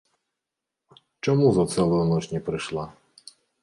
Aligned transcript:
Чаму 1.27 1.45
за 1.59 1.69
цэлую 1.77 2.03
ноч 2.15 2.21
не 2.35 2.45
прыйшла? 2.51 2.93